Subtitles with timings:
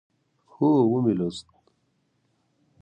[0.53, 1.47] هو، ومی لوست